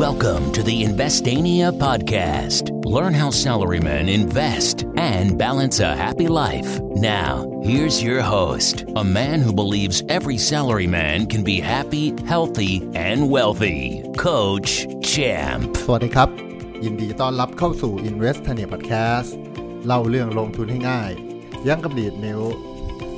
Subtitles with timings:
[0.00, 2.64] Welcome to the Investania podcast.
[2.84, 6.80] Learn how salarymen invest and balance a happy life.
[6.96, 13.30] Now, here's your host, a man who believes every salaryman can be happy, healthy, and
[13.30, 15.68] wealthy, Coach Champ.
[15.84, 16.28] สวัสดีครับ
[16.84, 19.30] ยินดีต้อนรับเข้าสู่ Investania Podcast
[19.86, 21.12] เล่าเรื่องลงทุนให้ง่าย
[21.66, 22.40] ยั้งกับดีดนิ้ว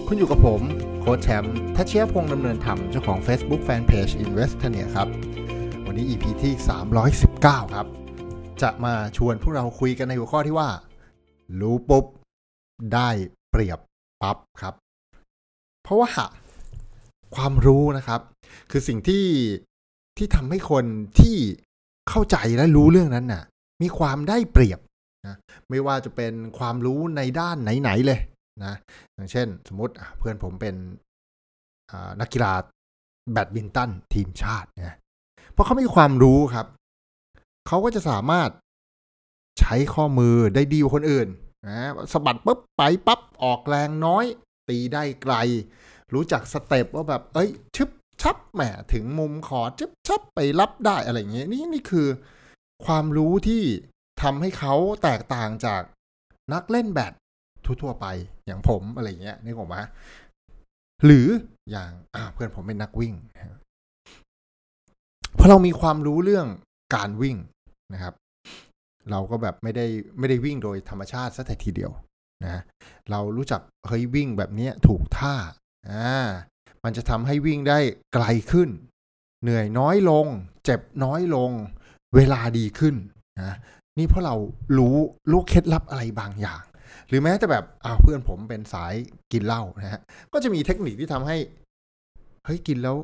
[0.07, 0.63] คุณอยู่กับผม
[1.01, 5.09] โค้ชแชมป์ทัชเชียพงษ์ดำเนินธรรมเจ้าของ Facebook Fanpage Investania ครับ
[5.94, 6.54] วันนี้ EP ที่
[7.14, 7.88] 319 ครับ
[8.62, 10.70] จะมาชวนพวกเราคุยกันในหัวข้อที่ว่า
[11.62, 12.06] รู้ปุ๊บ
[12.94, 13.10] ได้
[13.52, 13.80] เปรียบ
[14.22, 14.74] ปั๊บครับ
[15.84, 16.12] เพราะว่า
[17.36, 18.22] ความรู้นะครับ
[18.72, 19.26] คือสิ่งที่
[20.18, 20.86] ที่ทำให้คน
[21.20, 21.38] ที่
[22.10, 23.44] เข้าใจและรู้เรื่องนั้นน่ะ
[23.82, 24.80] มีความได้เปรียบ
[25.28, 25.36] นะ
[25.70, 28.20] ไม่ว่าจะเป็นความรู้ในด้านไหนๆเลย
[28.66, 28.74] นะ
[29.14, 30.76] อย่างเช่น สมมติอะเพื่อนผมเป็น
[32.22, 32.54] นักกีฬา
[33.32, 34.98] แบดมินตันทีมชาตินะ
[35.54, 36.68] เพราะเขามีความรู้ครับ
[37.68, 38.50] เขาก็จะสามารถ
[39.60, 41.28] ใช้ข้อมือได้ดีกว่าคนอื่น
[41.68, 44.26] นะสะบัดปุ๊บไปปั๊บออกแรงน้อย
[44.70, 45.36] ตีได้ไกล
[46.14, 47.90] รู้จักสเต็ปว่าแบบ เอ้ยชึบ
[48.22, 48.62] ชับแหม
[48.94, 52.08] ถึงมุมขอชึบชับไปรับได้อะไรอย่างเงี้ยนี่นี่คือ
[52.86, 53.64] ความรู้ที่
[54.22, 55.82] ทำให้เขาแตกต่างจาก
[56.54, 57.14] นักเล่นแบด
[57.66, 58.06] ทั่วๆไป
[58.46, 59.84] อย่างผมอะไรเงี้ยนี่ผมว่า
[61.06, 61.28] หรือ
[61.72, 61.92] อย่าง
[62.34, 63.14] เพื่อนผมเป็นนักวิ่ง
[65.38, 66.48] พอเรามีความรู้เรื่อง
[66.96, 67.38] การวิ่ง
[67.94, 68.14] นะครับ
[69.12, 69.86] เราก็แบบไม่ได้
[70.20, 71.92] ไม่ได้วิ่งโดยธรรมชาติสักแต่ทีเดียว
[72.46, 72.62] นะ
[73.12, 75.36] เรารู้จักเฮ้ยวิ่งแบบนี้ถูกท่า
[75.90, 76.28] อ่า
[76.84, 77.80] มันจะทำให้วิ่งได้
[78.14, 78.70] ไกลขึ้น
[79.44, 80.26] เหนื่อยน้อยลง
[80.66, 81.52] เจ็บน้อยลง
[82.16, 82.96] เวลาดีขึ้น
[83.42, 83.56] นะ
[83.98, 84.36] นี่เพราะเรา
[84.78, 84.96] รู้
[85.32, 86.64] รู้เคล็ดลับอะไรบางอย่าง
[87.08, 88.94] หรือแม้แต่แบบอ้าวเพื่อนผมเป็นสาย
[89.32, 90.02] กินเหล้านะฮะ
[90.34, 91.38] ก็จะมีเทคนิคที่ทำให้
[92.46, 92.98] เฮ้ยกินแล้ว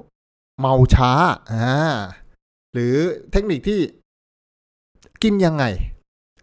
[0.60, 1.12] เมาช้า
[1.52, 1.96] อ่า
[2.74, 2.96] หรือ
[3.32, 3.80] เทคนิคที่
[5.24, 5.66] กินยังไง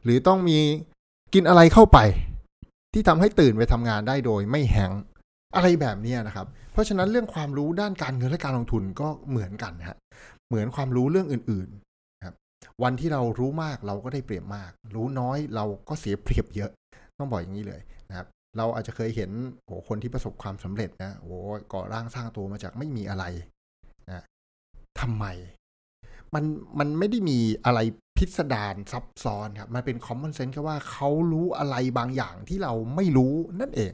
[0.04, 0.58] หรือต้องมี
[1.34, 1.98] กินอะไรเข้าไป
[2.92, 4.92] ที่ทำให้ตื่นไปทำงานได้โดยไม่แหง
[5.54, 9.98] อะไรแบบนี้นะครับ เพราะฉะนั้นเรื่องความรู้ด้านการเงินและการลงทุนก็เหมือนกันนะฮะ
[10.48, 12.34] เหมือนความรู้เรื่องอื่นๆครับ
[12.82, 16.70] วันที่เรารู้มากเราก็ได้เปรียบมาก รู้น้อยเราก็เสียเปรียบเยอะ
[17.18, 19.30] ต้องบอกอย่างนี้เลยนะครับเราอาจจะเคยเห็น
[19.64, 21.34] โอ้คนที่ประสบความสำเร็จนะโอ้
[21.72, 23.24] ก่อร่างสร้างตัวมาจากไม่มีอะไร
[25.00, 25.26] ทำไม
[26.34, 26.44] มัน
[26.78, 27.80] มันไม่ได้มีอะไร
[28.16, 33.92] พิสดารซับซ้อนครับ มันเป็นคอมมอนเซนส์แค่ว่าเขารู้อะไรบางอย่างที่เราไม่รู้นั่นเอง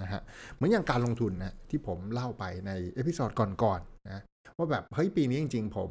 [0.00, 0.22] นะฮะ
[0.54, 3.30] เหมือนอย่างการลงทุนนะที่ผมเล่าไปในเอพิ o d ด
[3.62, 4.22] ก่อนๆนะ
[4.56, 5.90] ว่าแบบเฮ้ยปีนี้จริง ๆ ผม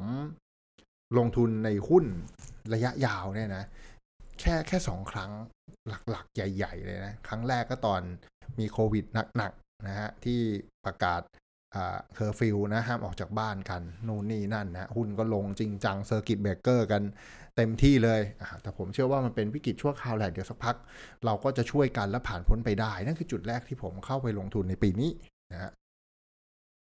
[1.18, 2.04] ลงทุนในหุ้น
[2.74, 3.64] ระยะยาวเนี่ยนะ
[4.40, 5.30] แค่แค่สองครั้ง
[6.10, 8.00] หลักๆ ใหญ่ ๆ เลยนะ ครั้งแรกก็ตอน
[8.58, 9.04] มีโควิด
[9.36, 10.40] หนักๆนะฮะที่
[10.84, 11.22] ประกาศ
[12.14, 17.02] เคอร์ฟิวนะห้ามออกจากบ้านกัน นู่นนี่นั่นนะหุ้นก็ลงจริงจัง circuit breaker กัน
[17.56, 18.20] เต็มที่เลย
[18.62, 20.76] แต่ผมเชื่อว่ามันเป็นวิกฤตชั่วคราวแหละเดี๋ยวสักพัก
[21.24, 25.10] เราก็จะช่วยกันและผ่านพ้นไปได้ นั่นคือจุดแรกที่ผมเข้าไปลงทุนในปีนี้
[25.52, 25.70] นะฮะ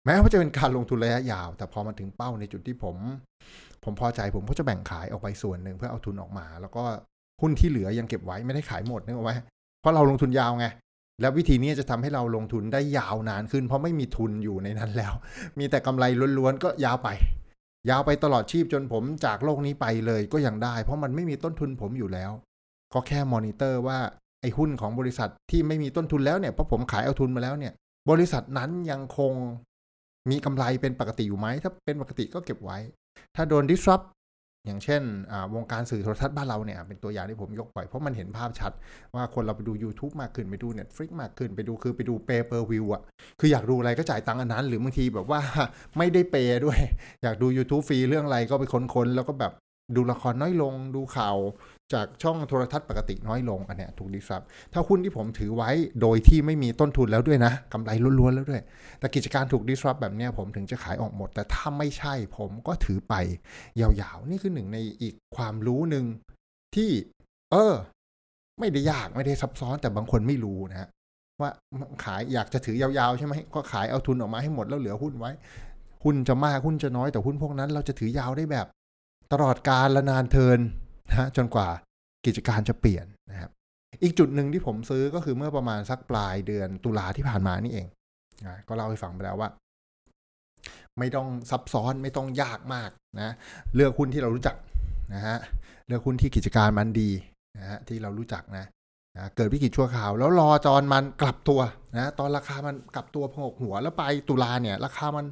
[0.06, 2.96] แม้ว่าจะเป็นการลงทุนระยะยาว แต่พอมาถึงเป้าในจุดที่ผม
[3.84, 6.84] ผมพอใจผมก็จะแบ่งขายออกไปส่วนหนึ่งเพื่อเอาทุนออกมา แล้วก็
[7.42, 9.31] หุ้นที่เหลือยังเก็บไว้ไม่ได้ขายหมดนึกออกไหม
[9.81, 10.68] เพราะเราลงทุนยาวไง
[11.22, 15.13] แล้ววิธีนี้จะทำให้เราลงทุนได้ยาวนานขึ้น เพราะไม่มีทุนอยู่ในนั้นแล้ว
[15.59, 16.05] มีแต่กำไร
[16.38, 17.09] ล้วนๆก็ยาวไป
[17.89, 22.31] ยาวไปตลอดชีพจนผมจากโลกนี้ไปเลยก็ยังได้ เพราะมันไม่มีต้นทุนผมอยู่แล้ว
[22.94, 24.00] ก็แค่มอนิเตอร์ว่า
[24.41, 27.73] ไอ้หุ้นของบริษัทที่ไม่มีต้นทุนแล้วเนี่ยเพราะผมขายเอาทุนมาแล้วเนี่ย
[28.09, 29.34] บริษัทนั้นยังคง
[30.29, 32.78] มีกำไรเป็นปกติอยู่ไหมถ้าเป็นปกติก็เก็บไว้
[33.35, 34.05] ถ้าโดน disrupt
[34.67, 35.01] อย่างเช่น
[35.55, 38.72] วงการสื่อโทรทัศน์บ้านเราเนี่ยเป็นตัวอย่างที่ผมยกบ่อยเพราะมันเห็นภาพชัด
[39.16, 43.01] ว่าคนเราไปดู YouTube มากขึ้นไปดู Netflix มากขึ้นไปดูคือไปดู pay per view อะ
[43.39, 45.41] คืออยากดูอะไรก็จ่ายตังค์อันนั้น หรือบางทีแบบว่า
[45.97, 46.79] ไม่ได้เปย์ด้วย
[47.23, 49.53] อยากดู YouTube ฟรีเรื่องอะไรก็ไปค้นๆแล้วก็แบบ
[49.95, 51.38] ดูละครน้อยลงดูข่าว
[51.94, 54.42] จากช่องโทรทัศน์ปกติน้อยลงอันเนี้ยถูกดิสรับ
[54.74, 55.70] ถ้าหุ้นที่ผมถือไว้
[56.02, 58.62] โดยที่ไม่มีต้นทุนแล้วด้วยนะกำไรล้วนๆแล้วด้วย
[59.00, 63.14] แต่กิจการถูกดิสรับแบบเนี้ยผมถึงจะขายออกหมด แต่ถ้าไม่ใช่ผมก็ถือไป
[63.79, 66.06] ยาวๆ นี่คือหนึ่งในอีกความรู้หนึ่ง
[66.76, 66.90] ที่
[67.52, 67.73] เออ
[68.59, 70.90] ไม่ได้ยากไม่ได้ซับซ้อนแต่บางคนไม่รู้นะฮะ
[71.41, 71.50] ว่า
[72.03, 75.32] ขายอยากจะถือยาวๆใช่ไหมก็ขายเอาทุนออกมาให้หมดแล้วเหลือหุ้นไว้
[76.03, 78.67] หุ้นจะมากหุ้นจะน้อยแต่หุ้นพวกนั้น เราจะถือยาวได้แบบ
[79.32, 80.59] ตลอดการละนานเทิน
[81.09, 81.70] นะจนกว่า
[82.25, 83.52] กิจการจะเปลี่ยนนะครับ
[84.03, 87.87] อีกจุดหนึ่งที่ผมซื้อก็คือเมื่อประมาณสักปลายเดือนตุลาที่ผ่านมานี่เอง
[88.46, 89.49] นะก็เล่าให้ฟังไปแล้วว่า
[90.99, 92.90] ไม่ต้องซับซ้อนไม่ต้องยากมาก
[93.22, 93.34] นะ
[93.75, 94.55] เลือกหุ้นที่เรารู้จัก
[95.14, 95.37] นะฮะ
[95.87, 97.09] เลือกหุ้นที่กิจการมันดี
[97.58, 98.66] นะฮะที่เรารู้จักนะ
[99.16, 101.59] นะเกิดวิกฤตชั่วคราว แล้วรอจอนมันกลับตัว
[101.97, 105.25] นะตอนราคามันกลับตัวพงกหัวแล้วไปตุลาเนี่ย ราคามัน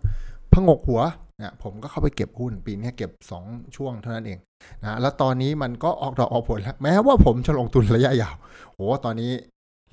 [0.53, 1.01] พงกหัว
[1.41, 3.11] นะผมก็เข้าไปเก็บหุ้นปีนี้เก็บ
[3.43, 4.39] 2 ช่วงเท่านั้นเอง
[4.83, 8.35] นะแล้วตอนนี้มันก็ออกดอกออกผลแล้วแม้ว่าผมจะลงทุนระยะยาว
[8.73, 9.31] โอ้ตอนนี้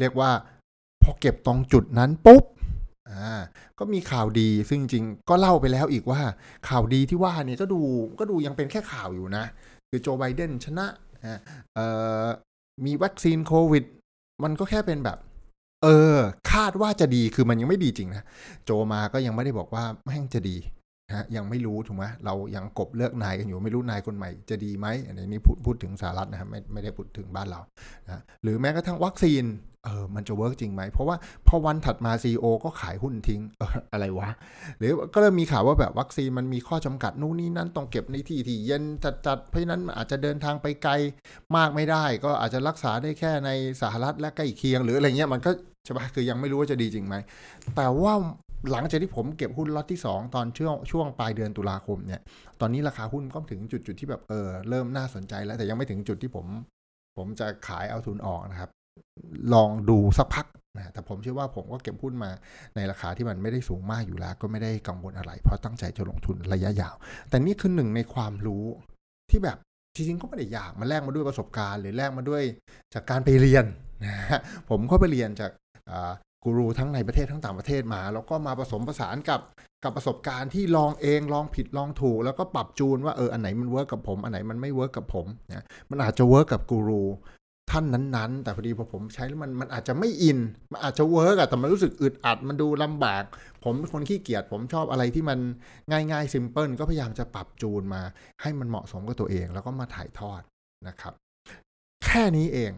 [0.00, 0.30] เรียกว่า
[1.02, 2.44] พอเก็บตรงจุดนั้นปุ๊บ
[3.10, 3.40] อ่า
[3.78, 6.20] ก็มีข่าวดีซึ่งจริงก็เล่าไปแล้วอีกว่า
[6.68, 7.80] ข่าวดีที่ว่าเนี่ยก็ดู
[8.18, 9.44] ก็ดูยังเป็นแค่ข่าวอยู่นะ
[9.88, 10.86] คือโจไบเดนชนะ
[11.74, 11.86] เอ่
[12.24, 12.26] อ
[12.84, 13.84] มีวัคซีนโควิด
[14.42, 15.18] มันก็แค่เป็นแบบ
[15.82, 16.16] เออ
[16.52, 18.24] คาดว่าจะดีคือมันยังไม่ดีจริงนะ
[18.64, 20.56] โจมาก็ยังไม่ได้บอกว่าแม่งจะดี
[21.12, 27.60] นะยังไม่รู้ถูกไหมเรายังกบเลือกนายกันอยู่ไม่รู้นายคนใหม่จะดีไหมอันนี้พูดพูดถึงสหรัฐนะครับไม่ไม่ได้พูดถึงบ้านเรา
[28.06, 29.44] นะหรือแม้กระทั่งวัคซีน
[29.84, 31.16] เออมันจะ work จริงไหม เพราะว่า
[31.48, 34.28] พอวันถัดมา CEO ก็ขายหุ้นทิ้งอออะไรวะ
[34.78, 38.84] หรือก็เริ่มมีข่าวว่าแบบวัคซีนมันมีข้อจำกัดนู่นนี่นั่นต้องเก็บในที่ที่เย็น
[39.26, 40.92] จัดๆเพราะนั้นอาจจะเดินทางไปไกล
[41.56, 43.50] มากไม่ได้ ก็อาจจะรักษาได้แค่ใน
[43.82, 45.50] สหรัฐและใกล้เคียง หรืออะไรเงี้ยมันก็
[45.84, 47.14] ใช่ปะคือยังไม่รู้ว่าจะดีจริงไหม
[47.76, 48.14] แต่ว่า
[48.70, 52.20] หลังจากที่ผมเก็บหุ้นล็อตที่ 2 ตอนช่วงช่วงปลายเดือนตุลาคมเนี่ย
[52.60, 56.46] ตอนนี้ราคาหุ้นก็ถึงจุดจุดที่แบบเออเริ่มน่าสนใจแล้วแต่ยังไม่ถึงจุดที่ผม
[57.16, 58.70] ผมจะขายเอาทุนออกนะครับ
[59.54, 62.30] ลองดูสักพักนะแต่ผมเชื่อว่าผมก็เก็บหุ้นมา
[62.76, 66.94] ในราคาที่มันไม่ได้สูงมากอยู่แล้ว ก็ไม่ได้กังวลอะไร เพราะตั้งใจจะลงทุนระยะยาว
[67.28, 68.64] แต่นี่คือหนึ่งในความรู้
[69.30, 69.58] ที่แบบ
[69.94, 72.42] จริงๆก็ไม่ได้ยากมาแลกมาด้วยประสบการณ์ หรือแลกมาด้วย
[72.94, 73.64] จากการไปเรียน
[74.04, 74.14] นะ
[74.70, 75.50] ผมก็ไปเรียนจาก
[76.44, 79.40] กูรูทั้งในประเทศทั้งต่างประเทศมา แล้วก็มาผสมผสานกับ
[79.84, 87.02] กับประสบการณ์ที่ลองเองลองผิดลองถูก แล้วก็ปรับจูนว่าเอออันไหนมัน work กับผม อันไหนมันไม่ work กับผมนะมันอาจจะ work กับกูรู
[87.70, 90.38] ท่านนั้นๆ แต่พอดีพอผมใช้แล้วมันมันอาจจะไม่ in
[90.72, 93.22] มันอาจจะ work อะแต่มันรู้สึกอึดอัดมันดูลำบาก
[93.64, 95.38] ผมเป็นคนขี้เกียจผมชอบอะไรที่มัน
[95.90, 98.02] ง่ายๆ simple ก็พยายามจะปรับจูนมา
[98.42, 100.42] ให้มันเหมาะสมกับตัวเอง แล้วก็มาถ่ายทอด
[100.88, 101.12] นะครับ
[102.04, 102.72] แค่นี้เอง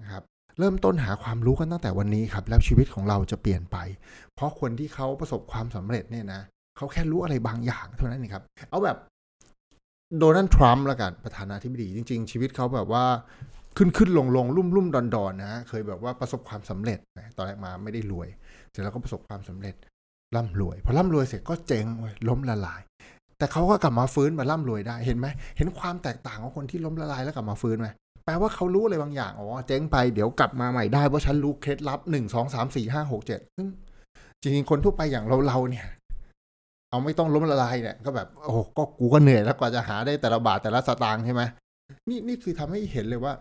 [0.00, 0.22] นะครับ
[0.58, 3.76] เริ่มต้นหาความรู้กันตั้งแต่วันนี้ครับ แล้วชีวิตของเราจะเปลี่ยนไป
[4.34, 6.40] เพราะคนที่เขาประสบความสำเร็จเนี่ยนะ
[6.76, 8.98] เขาแค่รู้อะไรบางอย่างเท่านั้นเองครับ เอาแบบ
[10.18, 13.04] โดนัลด์ทรัมป์ละกันประธานาธิบดี จริง ๆ ชีวิตเขาแบบว่า
[13.76, 18.28] ขึ้นขึ้นลงลงรุ่มรุ่มดอนดอนนะเคยแบบว่าประสบความสำเร็จนะตอนแรกมาไม่ได้รวย
[18.70, 19.74] เสร็จแล้วก็ประสบความสำเร็จ
[20.36, 22.82] ร่ำรวย พอร่ำรวยเสร็จก็เจ๊งเว้ยล้มละลาย
[23.38, 25.26] แต่เขาก็กลับมาฟื้นมาร่ำรวยได้เห็นไหม
[25.56, 27.88] เห็นความแตกต่างของคนที่ล้มละลายแล้วกลับมาฟื้นไหม
[28.24, 33.66] แปลว่าเขารู้อะไรบางอย่าง อ๋อ เจ๊งไปเดี๋ยวกลับมาใหม่ได้ เพราะฉันรู้เคล็ดลับหนึ่งสองสามสี่ห้าหกเจ็ดซึ่ง
[34.42, 35.86] จริงๆคนทั่วไปอย่างเราเราเนี่ย
[36.90, 41.42] เอาไม่ต้องล้มละลายเนี่ย ก็แบบโอ้ก็กูก็เหนื่อยแล้วกว่าจะหาได้แต่ละบาทแต่ละสตางค์ใช่ไหม
[42.08, 43.34] นี่นี่คือทำให้เห็นเลยว่า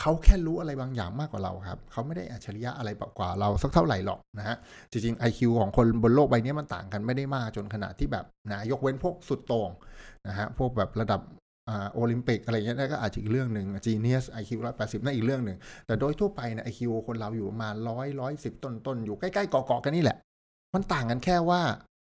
[0.00, 4.56] เขาแค่รู้อะไรบางอย่างมากกว่าเราครับ เขาไม่ได้อัจฉริยะอะไรกว่าเราสักเท่าไหร่หรอกนะฮะ
[4.90, 9.70] จริงๆไอคิวของคนบนโลกใบนี้มันต่างกันไม่ได้มากจนขนาดที่แบบนะยกเว้นพวกสุดโต่ง
[10.28, 11.20] นะฮะ พวกแบบระดับ
[11.94, 20.16] โอลิมปิกอะไรเงี้ยนั่นก็อาจจะอีกเรื่องหนึ่ง genius IQ ร้อยแปดสิบนั่นอีกเรื่องหนึ่ง แต่โดยทั่วไปเนี่ยไอคิวคนเราอยู่ประมาณร้อยร้อยสิบต้นต้นอยู่ใกล้ๆเกาะๆกันนี่แหละ
[20.74, 21.60] มันต่างกันแค่ว่า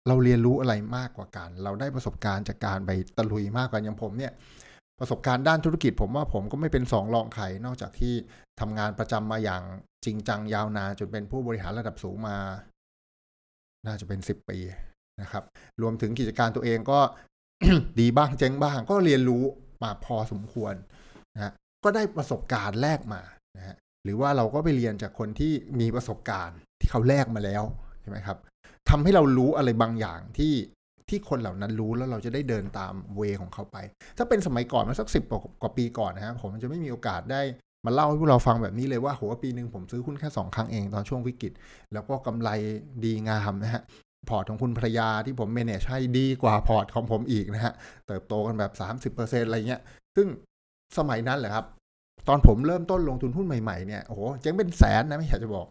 [0.07, 4.31] เราเรียนรู้อะไรมากกว่ากัน เราได้ประสบการณ์จากการไปตะลุยมากกว่าอย่างผมเนี่ย
[4.99, 8.13] ประสบการณ์ด้านธุรกิจ ผมว่าผมก็ไม่เป็นสองรองใครนอกจากที่
[8.59, 9.63] ทำงานประจำมาอย่าง
[10.05, 12.37] จริงจังยาวนานจนเป็นผู้บริหารระดับสูงมา
[13.85, 14.57] น่าจะเป็นสิบปี
[15.21, 15.43] นะครับ
[15.81, 16.99] รวมถึงกิจการตัวเองก็
[17.99, 19.43] ดีบ้างเจ๊งบ้าง ก็เรียนรู้
[19.83, 20.73] มาพอสมควร
[21.35, 21.53] นะ
[21.83, 23.21] ก็ได้ประสบการณ์แลกมา
[23.57, 27.63] นะฮะหรือว่าเราก็ไปเรียนจากคนที่มีประสบการณ์ที่เขาแลกมาแล้ว
[28.01, 28.37] ใช่ไหมครับ
[28.89, 30.53] ทำให้เรารู้อะไรบางอย่างที่
[31.09, 33.77] ที่คนเหล่านั้นรู้แล้วเราจะได้เดินตาม way ของเขาไป
[34.17, 35.23] ถ้าเป็นสมัยก่อนมาสักสิบ
[35.61, 37.41] กว่าปีก่อนนะฮะผมจะไม่มีโอกาสได้
[37.85, 41.53] มาเล่าให้พวกเราฟังแบบนี้เลยว่าโหปีหนึ่งผมซื้อหุ้นแค่สองครั้งเองตอนช่วงวิกฤต
[41.93, 42.49] แล้วก็กำไร
[43.03, 43.81] ดีงามนะฮะ
[44.29, 47.73] พอร์ตของคุณภรรยาที่ผม manage ให้ดีกว่าพอร์ตของผมอีกนะฮะ
[48.07, 49.81] เติบโตกันแบบ 30%อะไรเงี้ย
[50.15, 50.27] ซึ่ง
[50.97, 51.65] สมัยนั้นแหละครับ
[52.27, 55.67] ตอนผมเริ่มต้นลงทุนหุ้นใหม่ๆเนี่ย โอ้โหเจ๊งเป็นแสนนะไม่อยากจะบอก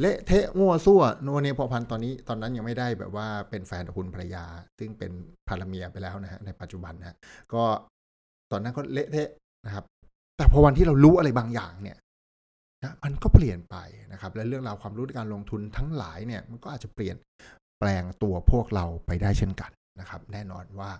[0.00, 4.44] เละเทะมั่วซั่วโนเนพอพันตอนนี้ ตอนนั้นยังไม่ได้แบบว่าเป็นแฟนกับคุณภรรยา
[4.78, 5.12] ซึ่งเป็น
[5.48, 7.16] ภรรเมียไปแล้วนะฮะในปัจจุบันนะ
[7.52, 7.62] ก็
[8.52, 9.28] ตอนนั้นก็เละเทะ
[9.66, 9.84] นะครับ
[10.36, 11.96] แต่พอวันที่เรารู้อะไรบางอย่างเนี่ย
[12.82, 13.76] นะมันก็เปลี่ยนไป
[14.12, 17.16] นะครับ และเรื่องราวความรู้ในการลงทุนทั้งหลายเนี่ยมันก็อาจจะเปลี่ยน
[17.86, 20.90] ลงตัวพวกเราไปได้เช่นกันนะครับ แน่นอนว่า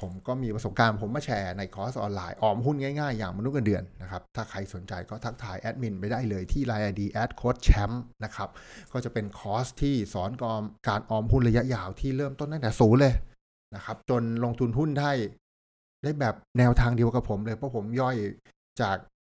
[0.00, 8.48] ผมก็มีประสบการณ์ผมมาแชร์ในคอร์สออนไลน์ ออมหุ้นง่ายๆ อย่างมนุษย์เงินเดือนนะครับ ถ้าใครสนใจก็ทักทายแอดมินไปได้เลยที่ Line ID แอดโค้ชแชมป์นะครับ
[8.92, 13.14] ก็จะเป็นคอร์สที่สอนกอมการออมหุ้นระยะยาวที่เริ่มต้นตั้งแต่ศูนย์เลย
[13.74, 15.12] นะครับ จนลงทุนหุ้นได้
[16.02, 18.16] ได้แบบแนวทางเดียวกับผมเลย เพราะผมย่อย
[18.80, 18.96] จาก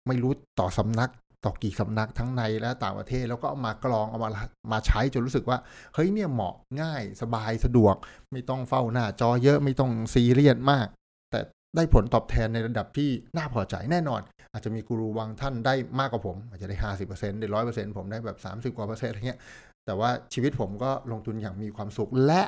[0.07, 1.11] ไม่รู้ต่อสำนัก
[1.45, 4.31] ต่อกี่สำนักทั้งในและต่างประเทศ แล้วก็เอามากรองเอามา
[4.73, 5.59] มาใช้จนรู้สึกว่า
[5.95, 7.95] เฮ้ยเนี่ยเหมาะง่ายสบายสะดวก
[8.33, 10.87] ไม่ต้องเฝ้าหน้าจอเยอะไม่ต้องซีเรียสมาก
[11.31, 11.41] แต่
[11.77, 14.21] ได้ผลตอบแทนในระดับที่น่าพอใจแน่นอน
[14.53, 19.41] อาจจะมีกูรูบางท่านได้มากกว่าผม อาจจะได้ห้าสิบเปอร์เซ็นต์ได้ร้อยเปอร์เซ็นต์ผมได้แบบสามสิบกว่าเปอร์เซ็นต์อะไรเงี้ย
[19.87, 22.43] แต่ว่าชีวิตผมก็ลงทุนอย่างมีความสุขและ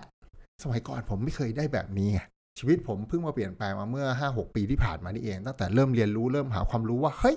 [0.62, 2.20] สมัยก่อนผมไม่เคยได้แบบนี้ไง
[2.58, 7.36] ชีวิตผมเพิ่งมาเปลี่ยนแปลงมาเมื่อ 5-6 ปีที่ผ่านมานี่เอง ตั้งแต่เริ่มเรียนรู้เริ่มหาความรู้ว่าเฮ้ย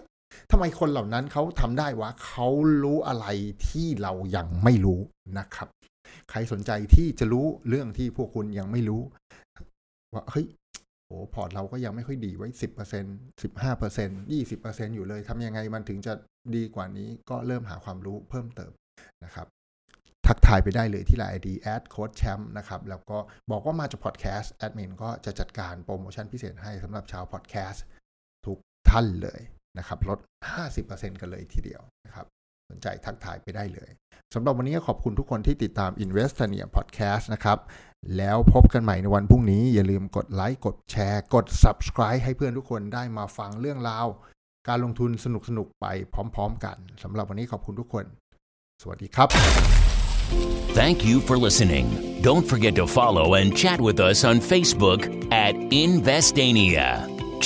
[0.51, 2.47] ทำไมคนเหล่านั้นเขาทำได้วะเขา
[2.83, 3.25] รู้อะไร
[3.67, 4.99] ที่เรายังไม่รู้
[5.37, 5.69] นะครับ
[6.29, 9.01] ใครสนใจที่จะรู้เรื่องที่พวกคุณยังไม่รู้
[10.13, 10.47] ว่าเฮ้ย
[11.07, 13.03] โอ้พอร์ตเราก็ยังไม่ค่อยดีไว้สิบเปอร์เซ็น
[13.43, 16.13] สิบห้าเปอร์เซ็นยี่สิบเปอร์เซ็นอยู่เลยทำยังไงมันถึงจะ
[16.55, 18.71] ดีกว่านี้ก็เริ่มหาความรู้เพิ่มเติม
[19.23, 19.47] นะครับ
[20.27, 23.17] ทักทายไปได้เลยที่ Line ID แอดโค้ชแชมป์นะครับ แล้วก็
[23.51, 27.83] บอกว่ามาจากพอดแคสต์แอดมินก็จะจัดการโปรโมชั่นพิเศษให้สำหรับชาวพอดแคสต์
[28.45, 28.57] ทุก
[28.89, 29.41] ท่านเลย
[29.77, 30.19] นะครับลด
[30.69, 32.25] 50%กันเลยทีเดียวนะครับ
[32.69, 33.89] สนใจทักทายไปได้เลย
[34.33, 37.59] สำหรับวันนี้ขอบคุณทุกคนที่ติดตาม Investania Podcast นะครับ
[38.17, 44.07] แล้วพบกันใหม่ในวันพรุ่งนี้ อย่าลืมกดไลค์กดแชร์ กด Subscribe ให้เพื่อนทุกคนได้มาฟังเรื่องราว
[44.67, 45.85] การลงทุนสนุกๆไป
[46.35, 48.05] พร้อมๆกันสำหรับวันนี้ขอบคุณทุกคน
[48.81, 49.29] สวัสดีครับ
[50.79, 51.87] Thank you for listening.
[52.21, 55.53] Don't forget to follow and chat with us on Facebook at
[55.85, 56.87] Investania.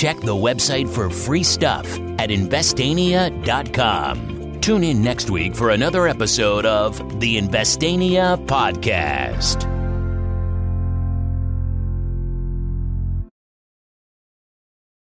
[0.01, 1.85] Check the website for free stuff
[2.21, 4.61] at investania.com.
[4.61, 9.70] Tune in next week for another episode of the Investania Podcast.